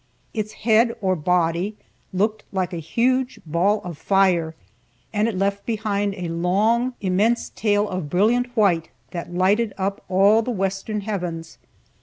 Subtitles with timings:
[0.33, 1.75] Its head, or body,
[2.11, 4.55] looked like a huge ball of fire,
[5.13, 10.41] and it left behind a long, immense tail of brilliant white, that lighted up all
[10.41, 11.59] the western heavens.